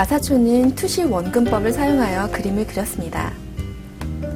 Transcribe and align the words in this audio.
마사초는 0.00 0.76
투시 0.76 1.02
원근법을 1.04 1.74
사용하여 1.74 2.30
그림을 2.30 2.66
그렸습니다. 2.66 3.34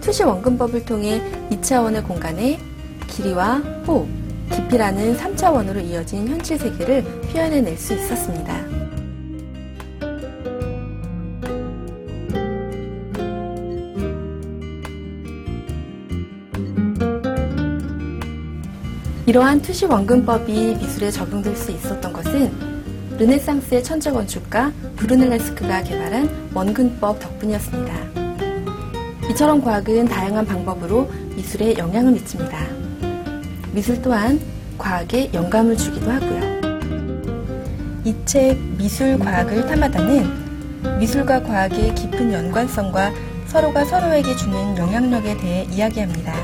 투시 0.00 0.24
원근법을 0.24 0.84
통해 0.84 1.22
2차원의 1.50 2.04
공간에 2.04 2.58
길이와 3.06 3.58
호흡, 3.86 4.08
깊이라는 4.50 5.16
3차원으로 5.16 5.80
이어진 5.84 6.26
현실 6.26 6.58
세계를 6.58 7.04
표현해낼 7.04 7.78
수 7.78 7.94
있었습니다. 7.94 8.60
이러한 19.26 19.62
투시 19.62 19.84
원근법이 19.84 20.74
미술에 20.80 21.12
적용될 21.12 21.54
수 21.54 21.70
있었던 21.70 22.12
것은 22.12 22.71
르네상스의 23.22 23.84
천재 23.84 24.10
건축가 24.10 24.72
브루넬레스크가 24.96 25.84
개발한 25.84 26.50
원근법 26.54 27.20
덕분이었습니다. 27.20 27.94
이처럼 29.30 29.62
과학은 29.62 30.06
다양한 30.06 30.44
방법으로 30.44 31.08
미술에 31.36 31.76
영향을 31.78 32.12
미칩니다. 32.14 32.58
미술 33.72 34.02
또한 34.02 34.40
과학에 34.76 35.30
영감을 35.32 35.76
주기도 35.76 36.10
하고요. 36.10 36.52
이 38.04 38.12
책 38.24 38.58
미술 38.76 39.16
과학을 39.20 39.66
탐하다는 39.68 40.98
미술과 40.98 41.44
과학의 41.44 41.94
깊은 41.94 42.32
연관성과 42.32 43.12
서로가 43.46 43.84
서로에게 43.84 44.34
주는 44.34 44.76
영향력에 44.76 45.36
대해 45.36 45.62
이야기합니다. 45.70 46.34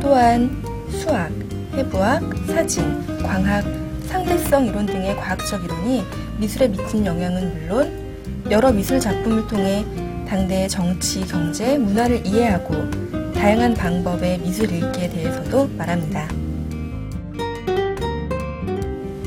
또한 0.00 0.62
수학, 0.90 1.32
해부학, 1.72 2.22
사진, 2.46 3.04
광학, 3.20 3.64
상대성 4.06 4.66
이론 4.66 4.86
등의 4.86 5.16
과학적 5.16 5.64
이론이 5.64 6.04
미술에 6.38 6.68
미친 6.68 7.04
영향은 7.04 7.54
물론 7.54 8.06
여러 8.50 8.72
미술 8.72 9.00
작품을 9.00 9.46
통해 9.48 9.84
당대의 10.28 10.68
정치, 10.68 11.26
경제, 11.26 11.78
문화를 11.78 12.26
이해하고 12.26 12.74
다양한 13.32 13.74
방법의 13.74 14.38
미술 14.38 14.72
읽기에 14.72 15.08
대해서도 15.10 15.68
말합니다. 15.76 16.28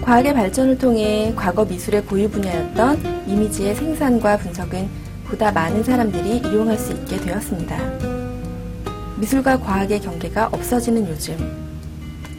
과학의 0.01 0.33
발전을 0.33 0.77
통해 0.77 1.33
과거 1.35 1.63
미술의 1.65 2.05
고유 2.05 2.29
분야였던 2.29 3.27
이미지의 3.27 3.75
생산과 3.75 4.37
분석은 4.37 4.89
보다 5.25 5.51
많은 5.51 5.83
사람들이 5.83 6.37
이용할 6.37 6.77
수 6.77 6.93
있게 6.93 7.17
되었습니다. 7.17 7.77
미술과 9.17 9.59
과학의 9.59 9.99
경계가 9.99 10.47
없어지는 10.51 11.07
요즘, 11.09 11.37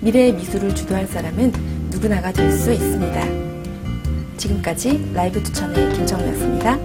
미래의 0.00 0.32
미술을 0.32 0.74
주도할 0.74 1.06
사람은 1.06 1.79
누구나가 2.00 2.32
될 2.32 2.50
수 2.50 2.72
있습니다. 2.72 3.20
지금까지 4.38 5.10
라이브 5.12 5.42
추천의 5.42 5.92
김정우였습니다. 5.92 6.78